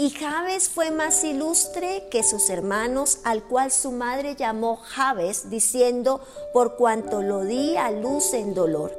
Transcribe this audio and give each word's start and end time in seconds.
Y 0.00 0.08
Jabes 0.08 0.70
fue 0.70 0.90
más 0.90 1.22
ilustre 1.24 2.04
que 2.10 2.22
sus 2.22 2.48
hermanos, 2.48 3.18
al 3.22 3.42
cual 3.42 3.70
su 3.70 3.92
madre 3.92 4.34
llamó 4.34 4.76
Jabes, 4.76 5.50
diciendo, 5.50 6.22
por 6.54 6.76
cuanto 6.76 7.20
lo 7.20 7.44
di 7.44 7.76
a 7.76 7.90
luz 7.90 8.32
en 8.32 8.54
dolor. 8.54 8.98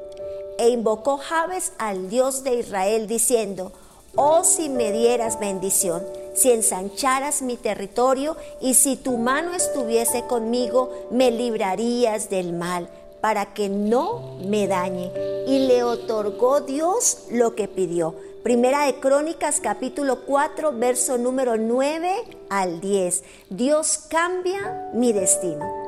E 0.60 0.70
invocó 0.70 1.18
Jabes 1.18 1.74
al 1.80 2.08
Dios 2.12 2.44
de 2.44 2.54
Israel, 2.54 3.08
diciendo, 3.08 3.72
oh 4.16 4.44
si 4.44 4.70
me 4.70 4.92
dieras 4.92 5.40
bendición, 5.40 6.04
si 6.36 6.52
ensancharas 6.52 7.42
mi 7.42 7.58
territorio 7.58 8.38
y 8.60 8.76
si 8.76 8.96
tu 8.96 9.18
mano 9.18 9.56
estuviese 9.56 10.28
conmigo, 10.28 11.08
me 11.10 11.32
librarías 11.32 12.30
del 12.30 12.54
mal 12.54 12.88
para 13.22 13.54
que 13.54 13.70
no 13.70 14.38
me 14.44 14.68
dañe. 14.68 15.12
Y 15.48 15.68
le 15.68 15.84
otorgó 15.84 16.62
Dios 16.62 17.26
lo 17.30 17.56
que 17.56 17.68
pidió. 17.68 18.16
Primera 18.44 18.86
de 18.86 19.00
Crónicas 19.00 19.60
capítulo 19.62 20.26
4, 20.26 20.74
verso 20.74 21.18
número 21.20 21.58
9 21.58 22.12
al 22.50 22.82
10. 22.82 23.24
Dios 23.50 24.00
cambia 24.10 24.90
mi 24.94 25.14
destino. 25.14 25.82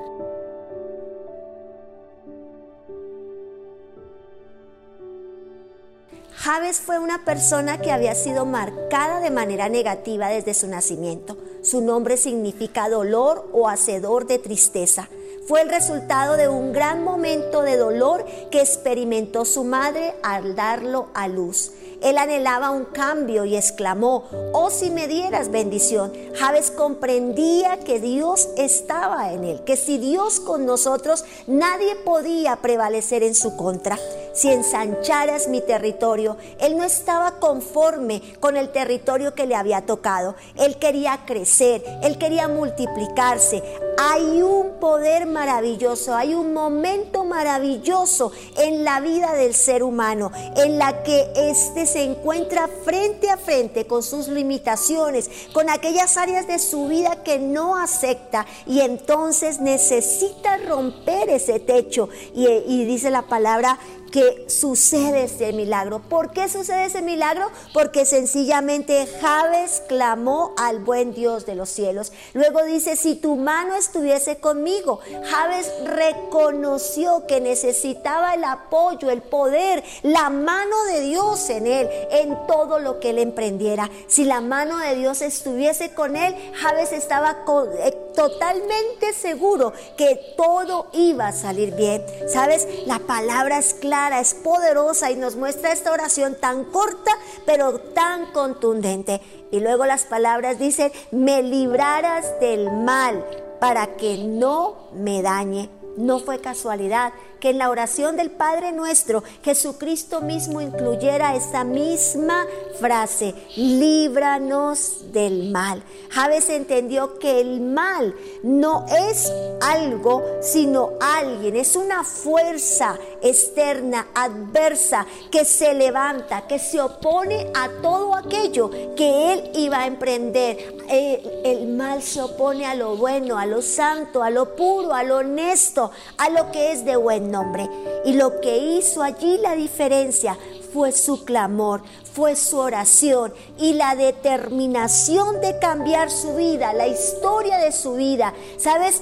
Javes 6.35 6.81
fue 6.81 6.99
una 6.99 7.23
persona 7.23 7.79
que 7.79 7.91
había 7.91 8.15
sido 8.15 8.45
marcada 8.45 9.21
de 9.21 9.31
manera 9.31 9.69
negativa 9.69 10.27
desde 10.27 10.53
su 10.53 10.67
nacimiento. 10.67 11.37
Su 11.63 11.79
nombre 11.79 12.17
significa 12.17 12.89
dolor 12.89 13.49
o 13.53 13.69
hacedor 13.69 14.27
de 14.27 14.39
tristeza 14.39 15.07
fue 15.53 15.61
el 15.61 15.69
resultado 15.69 16.35
de 16.35 16.47
un 16.47 16.73
gran 16.73 17.03
momento 17.03 17.61
de 17.61 17.77
dolor 17.77 18.25
que 18.49 18.59
experimentó 18.59 19.45
su 19.45 19.63
madre 19.63 20.15
al 20.23 20.55
darlo 20.55 21.09
a 21.13 21.27
luz. 21.27 21.73
Él 22.01 22.17
anhelaba 22.17 22.71
un 22.71 22.85
cambio 22.85 23.45
y 23.45 23.55
exclamó, 23.55 24.23
oh 24.51 24.71
si 24.71 24.89
me 24.89 25.07
dieras 25.07 25.51
bendición. 25.51 26.11
Javes 26.33 26.71
comprendía 26.71 27.77
que 27.81 27.99
Dios 27.99 28.49
estaba 28.57 29.31
en 29.31 29.43
él, 29.43 29.63
que 29.63 29.77
si 29.77 29.99
Dios 29.99 30.39
con 30.39 30.65
nosotros, 30.65 31.23
nadie 31.45 31.97
podía 31.97 32.55
prevalecer 32.55 33.21
en 33.21 33.35
su 33.35 33.55
contra. 33.55 33.99
Si 34.33 34.49
ensancharas 34.49 35.47
mi 35.47 35.61
territorio, 35.61 36.37
él 36.59 36.75
no 36.75 36.83
estaba 36.83 37.39
conforme 37.39 38.21
con 38.39 38.57
el 38.57 38.71
territorio 38.71 39.35
que 39.35 39.45
le 39.45 39.53
había 39.53 39.85
tocado. 39.85 40.35
Él 40.55 40.77
quería 40.79 41.23
crecer, 41.25 41.83
él 42.01 42.17
quería 42.17 42.47
multiplicarse. 42.47 43.61
Hay 43.99 44.41
un 44.41 44.79
poder 44.79 45.27
maravilloso, 45.27 46.15
hay 46.15 46.33
un 46.33 46.51
momento 46.51 47.25
maravilloso 47.25 48.31
en 48.57 48.83
la 48.83 48.99
vida 49.01 49.33
del 49.33 49.53
ser 49.53 49.83
humano, 49.83 50.31
en 50.57 50.79
la 50.79 51.03
que 51.03 51.31
éste 51.35 51.85
se 51.85 52.03
encuentra 52.03 52.67
frente 52.83 53.29
a 53.29 53.37
frente 53.37 53.85
con 53.85 54.01
sus 54.01 54.27
limitaciones, 54.27 55.29
con 55.53 55.69
aquellas 55.69 56.17
áreas 56.17 56.47
de 56.47 56.57
su 56.57 56.87
vida 56.87 57.21
que 57.23 57.37
no 57.37 57.77
acepta 57.77 58.47
y 58.65 58.81
entonces 58.81 59.59
necesita 59.59 60.57
romper 60.57 61.29
ese 61.29 61.59
techo. 61.59 62.09
Y, 62.33 62.47
y 62.47 62.85
dice 62.85 63.11
la 63.11 63.23
palabra 63.23 63.77
que 64.13 64.45
sucede 64.47 65.23
ese 65.23 65.53
milagro. 65.53 65.99
¿Por 65.99 66.29
qué 66.29 66.47
sucede 66.47 66.85
ese 66.85 67.01
milagro? 67.01 67.49
Porque 67.73 68.05
sencillamente 68.05 69.07
Javes 69.19 69.81
clamó 69.87 70.53
al 70.55 70.77
buen 70.77 71.15
Dios 71.15 71.47
de 71.47 71.55
los 71.55 71.69
cielos. 71.69 72.13
Luego 72.33 72.63
dice, 72.63 72.95
si 72.95 73.15
tu 73.15 73.37
mano 73.37 73.73
estuviese 73.73 74.37
conmigo, 74.37 74.99
Javes 75.31 75.73
reconoció 75.83 77.25
que 77.25 77.41
necesitaba 77.41 78.35
el 78.35 78.43
apoyo, 78.43 79.09
el 79.09 79.23
poder, 79.23 79.83
la 80.03 80.29
mano 80.29 80.83
de 80.91 81.01
Dios 81.01 81.49
en 81.49 81.65
él, 81.65 81.89
en 82.11 82.37
todo 82.45 82.77
lo 82.77 82.99
que 82.99 83.09
él 83.09 83.17
emprendiera. 83.17 83.89
Si 84.05 84.25
la 84.25 84.41
mano 84.41 84.77
de 84.77 84.93
Dios 84.93 85.23
estuviese 85.23 85.95
con 85.95 86.15
él, 86.15 86.35
Javes 86.53 86.91
estaba 86.91 87.43
eh, 87.79 87.97
totalmente 88.15 89.13
seguro 89.13 89.73
que 89.97 90.33
todo 90.37 90.87
iba 90.93 91.27
a 91.27 91.33
salir 91.33 91.75
bien. 91.75 92.03
¿Sabes? 92.27 92.67
La 92.85 92.99
palabra 92.99 93.59
es 93.59 93.73
clara 93.73 94.19
es 94.19 94.33
poderosa 94.33 95.11
y 95.11 95.15
nos 95.15 95.35
muestra 95.35 95.71
esta 95.71 95.91
oración 95.91 96.35
tan 96.39 96.65
corta, 96.65 97.11
pero 97.45 97.79
tan 97.79 98.31
contundente. 98.31 99.21
Y 99.51 99.59
luego 99.59 99.85
las 99.85 100.05
palabras 100.05 100.59
dicen, 100.59 100.91
me 101.11 101.43
librarás 101.43 102.39
del 102.39 102.71
mal 102.71 103.25
para 103.59 103.95
que 103.95 104.17
no 104.17 104.89
me 104.93 105.21
dañe. 105.21 105.69
No 105.95 106.19
fue 106.19 106.39
casualidad 106.39 107.13
que 107.43 107.49
en 107.49 107.57
la 107.57 107.69
oración 107.69 108.15
del 108.15 108.31
Padre 108.31 108.71
nuestro 108.71 109.21
Jesucristo 109.43 110.21
mismo 110.21 110.61
incluyera 110.61 111.35
esta 111.35 111.65
misma 111.65 112.45
frase, 112.79 113.35
líbranos 113.57 115.11
del 115.11 115.51
mal. 115.51 115.83
Javes 116.09 116.47
entendió 116.47 117.19
que 117.19 117.41
el 117.41 117.59
mal 117.59 118.15
no 118.43 118.85
es 119.09 119.29
algo, 119.59 120.23
sino 120.41 120.91
alguien, 121.01 121.57
es 121.57 121.75
una 121.75 122.05
fuerza 122.05 122.97
externa, 123.21 124.07
adversa, 124.15 125.05
que 125.29 125.43
se 125.43 125.73
levanta, 125.73 126.47
que 126.47 126.59
se 126.59 126.79
opone 126.79 127.51
a 127.55 127.67
todo 127.81 128.15
aquello 128.15 128.69
que 128.95 129.33
él 129.33 129.51
iba 129.55 129.81
a 129.81 129.87
emprender. 129.87 130.77
El, 130.87 131.29
el 131.43 131.67
mal 131.67 132.01
se 132.01 132.21
opone 132.21 132.65
a 132.65 132.75
lo 132.75 132.95
bueno, 132.95 133.37
a 133.37 133.45
lo 133.45 133.61
santo, 133.61 134.23
a 134.23 134.29
lo 134.29 134.55
puro, 134.55 134.93
a 134.93 135.03
lo 135.03 135.17
honesto, 135.17 135.91
a 136.17 136.29
lo 136.29 136.49
que 136.49 136.71
es 136.71 136.85
de 136.85 136.95
buen 136.95 137.32
nombre. 137.33 137.69
Y 138.05 138.13
lo 138.13 138.39
que 138.39 138.57
hizo 138.57 139.03
allí 139.03 139.37
la 139.39 139.55
diferencia 139.55 140.37
fue 140.73 140.91
su 140.91 141.25
clamor, 141.25 141.83
fue 142.13 142.35
su 142.35 142.57
oración 142.57 143.33
y 143.59 143.73
la 143.73 143.95
determinación 143.95 145.41
de 145.41 145.59
cambiar 145.59 146.09
su 146.09 146.35
vida, 146.35 146.73
la 146.73 146.87
historia 146.87 147.57
de 147.57 147.71
su 147.71 147.95
vida. 147.95 148.33
¿Sabes? 148.57 149.01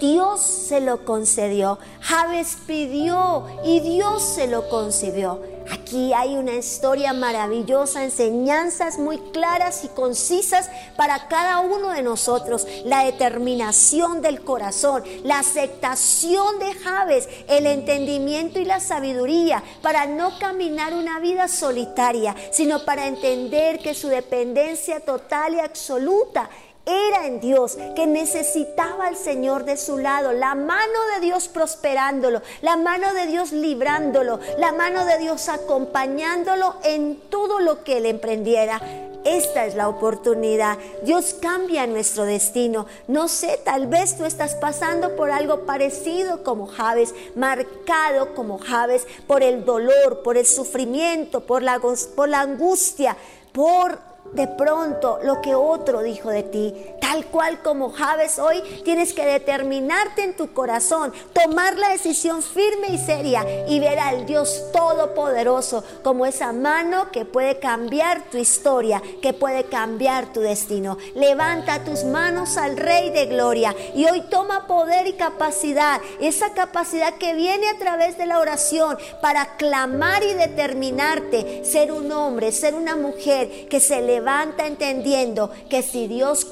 Dios 0.00 0.40
se 0.40 0.80
lo 0.80 1.04
concedió. 1.04 1.78
Javes 2.00 2.56
pidió 2.66 3.46
y 3.64 3.80
Dios 3.80 4.22
se 4.22 4.46
lo 4.46 4.68
concedió. 4.68 5.40
Aquí 5.70 6.12
hay 6.12 6.36
una 6.36 6.54
historia 6.54 7.12
maravillosa, 7.12 8.04
enseñanzas 8.04 8.98
muy 8.98 9.18
claras 9.18 9.84
y 9.84 9.88
concisas 9.88 10.70
para 10.96 11.26
cada 11.28 11.58
uno 11.58 11.90
de 11.90 12.02
nosotros. 12.02 12.66
La 12.84 13.04
determinación 13.04 14.22
del 14.22 14.42
corazón, 14.42 15.02
la 15.24 15.40
aceptación 15.40 16.58
de 16.60 16.72
Javes, 16.72 17.28
el 17.48 17.66
entendimiento 17.66 18.60
y 18.60 18.64
la 18.64 18.78
sabiduría 18.78 19.62
para 19.82 20.06
no 20.06 20.38
caminar 20.38 20.94
una 20.94 21.18
vida 21.18 21.48
solitaria, 21.48 22.34
sino 22.52 22.84
para 22.84 23.08
entender 23.08 23.80
que 23.80 23.94
su 23.94 24.08
dependencia 24.08 25.00
total 25.00 25.54
y 25.54 25.60
absoluta 25.60 26.48
era 26.86 27.26
en 27.26 27.40
Dios, 27.40 27.76
que 27.96 28.06
necesitaba 28.06 29.08
al 29.08 29.16
Señor 29.16 29.64
de 29.64 29.76
su 29.76 29.98
lado, 29.98 30.32
la 30.32 30.54
mano 30.54 30.98
de 31.14 31.20
Dios 31.20 31.48
prosperándolo, 31.48 32.42
la 32.62 32.76
mano 32.76 33.12
de 33.12 33.26
Dios 33.26 33.50
librándolo, 33.50 34.38
la 34.58 34.72
mano 34.72 35.04
de 35.04 35.18
Dios 35.18 35.48
acompañándolo 35.48 36.76
en 36.84 37.16
todo 37.28 37.58
lo 37.58 37.82
que 37.82 37.98
él 37.98 38.06
emprendiera. 38.06 38.80
Esta 39.24 39.66
es 39.66 39.74
la 39.74 39.88
oportunidad. 39.88 40.78
Dios 41.02 41.34
cambia 41.42 41.88
nuestro 41.88 42.24
destino. 42.24 42.86
No 43.08 43.26
sé, 43.26 43.60
tal 43.64 43.88
vez 43.88 44.16
tú 44.16 44.24
estás 44.24 44.54
pasando 44.54 45.16
por 45.16 45.32
algo 45.32 45.66
parecido 45.66 46.44
como 46.44 46.68
Javes, 46.68 47.12
marcado 47.34 48.36
como 48.36 48.58
Javes 48.58 49.04
por 49.26 49.42
el 49.42 49.64
dolor, 49.64 50.22
por 50.22 50.36
el 50.36 50.46
sufrimiento, 50.46 51.40
por 51.40 51.64
la, 51.64 51.80
por 52.14 52.28
la 52.28 52.42
angustia, 52.42 53.16
por 53.50 53.98
de 54.32 54.46
pronto 54.48 55.18
lo 55.22 55.40
que 55.40 55.54
otro 55.54 56.02
dijo 56.02 56.30
de 56.30 56.42
ti. 56.42 56.74
Tal 57.06 57.24
cual 57.26 57.62
como 57.62 57.92
Javes 57.92 58.40
hoy, 58.40 58.60
tienes 58.84 59.12
que 59.12 59.24
determinarte 59.24 60.24
en 60.24 60.34
tu 60.34 60.52
corazón, 60.52 61.12
tomar 61.32 61.78
la 61.78 61.90
decisión 61.90 62.42
firme 62.42 62.88
y 62.88 62.98
seria 62.98 63.46
y 63.68 63.78
ver 63.78 64.00
al 64.00 64.26
Dios 64.26 64.64
Todopoderoso 64.72 65.84
como 66.02 66.26
esa 66.26 66.52
mano 66.52 67.12
que 67.12 67.24
puede 67.24 67.60
cambiar 67.60 68.28
tu 68.28 68.38
historia, 68.38 69.00
que 69.22 69.32
puede 69.32 69.66
cambiar 69.66 70.32
tu 70.32 70.40
destino. 70.40 70.98
Levanta 71.14 71.84
tus 71.84 72.02
manos 72.02 72.56
al 72.56 72.76
Rey 72.76 73.10
de 73.10 73.26
Gloria 73.26 73.72
y 73.94 74.04
hoy 74.06 74.22
toma 74.22 74.66
poder 74.66 75.06
y 75.06 75.12
capacidad, 75.12 76.00
esa 76.20 76.54
capacidad 76.54 77.14
que 77.14 77.34
viene 77.34 77.68
a 77.68 77.78
través 77.78 78.18
de 78.18 78.26
la 78.26 78.40
oración 78.40 78.98
para 79.22 79.56
clamar 79.56 80.24
y 80.24 80.34
determinarte, 80.34 81.64
ser 81.64 81.92
un 81.92 82.10
hombre, 82.10 82.50
ser 82.50 82.74
una 82.74 82.96
mujer 82.96 83.68
que 83.68 83.78
se 83.78 84.02
levanta 84.02 84.66
entendiendo 84.66 85.52
que 85.70 85.84
si 85.84 86.08
Dios 86.08 86.44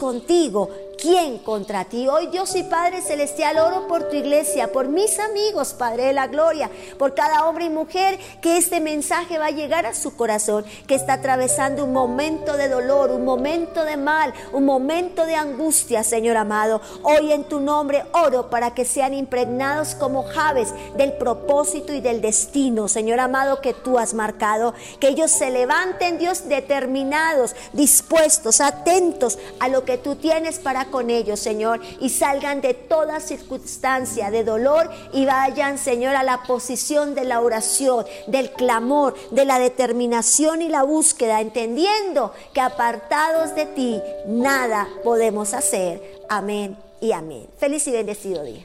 contigo, 0.45 0.69
¿quién 1.05 1.37
contra 1.37 1.85
ti? 1.85 2.09
Hoy 2.09 2.29
Dios 2.29 2.57
y 2.57 2.63
Padre 2.63 3.03
Celestial 3.03 3.59
oro 3.59 3.87
por 3.87 4.09
tu 4.09 4.17
iglesia, 4.17 4.73
por 4.73 4.89
mis 4.89 5.19
amigos, 5.19 5.75
Padre 5.75 6.07
de 6.07 6.13
la 6.15 6.29
Gloria, 6.29 6.71
por 6.99 7.15
cada 7.15 7.45
hombre 7.45 7.67
y 7.67 7.69
mujer 7.69 8.19
que 8.41 8.57
este 8.57 8.81
mensaje 8.81 9.37
va 9.37 9.49
a 9.49 9.51
llegar 9.51 9.85
a 9.85 9.93
su 9.93 10.17
corazón, 10.17 10.65
que 10.87 10.95
está 10.95 11.15
atravesando 11.15 11.85
un 11.85 11.93
momento 11.93 12.57
de 12.57 12.71
dolor, 12.71 13.11
un 13.11 13.23
momento 13.23 13.85
de 13.85 13.99
mal, 13.99 14.33
un 14.55 14.65
momento 14.65 15.27
de 15.27 15.35
angustia, 15.35 16.03
Señor 16.05 16.39
amado. 16.39 16.81
Hoy 17.03 17.33
en 17.33 17.45
tu 17.45 17.61
nombre 17.61 18.07
oro 18.13 18.49
para 18.49 18.73
que 18.73 18.87
sean 18.87 19.13
impregnados 19.13 19.95
como 19.95 20.23
javes 20.23 20.73
del 20.97 21.13
propósito 21.13 21.93
y 21.93 22.01
del 22.01 22.23
destino, 22.23 22.89
Señor 22.89 23.21
amado, 23.21 23.61
que 23.61 23.75
tú 23.75 23.99
has 23.99 24.15
marcado. 24.15 24.73
Que 25.01 25.09
ellos 25.09 25.31
se 25.31 25.51
levanten, 25.51 26.17
Dios, 26.17 26.49
determinados, 26.49 27.55
dispuestos, 27.75 28.63
atentos 28.63 29.39
a 29.61 29.69
lo 29.69 29.85
que 29.85 29.99
tú 29.99 30.17
tienes 30.17 30.59
para 30.59 30.87
con 30.95 31.11
ellos, 31.11 31.41
Señor, 31.41 31.81
y 31.99 32.09
salgan 32.09 32.61
de 32.61 32.73
toda 32.73 33.19
circunstancia 33.19 34.31
de 34.31 34.45
dolor 34.45 34.89
y 35.13 35.27
vayan, 35.27 35.77
Señor, 35.77 36.15
a 36.15 36.23
la 36.23 36.45
posición 36.45 37.17
de 37.17 37.25
la 37.25 37.41
oración, 37.41 38.07
del 38.29 38.53
clamor, 38.53 39.17
de 39.33 39.45
la 39.45 39.59
determinación 39.59 40.63
y 40.63 40.69
la 40.69 40.85
búsqueda, 40.85 41.41
entendiendo 41.41 42.33
que 42.53 42.61
apartados 42.61 43.57
de 43.57 43.67
ti 43.67 44.01
nada 44.29 44.89
podemos 45.03 45.53
hacer. 45.53 46.01
Amén 46.29 46.77
y 47.01 47.11
amén. 47.11 47.49
Feliz 47.59 47.89
y 47.89 47.91
bendecido 47.91 48.45
día. 48.45 48.65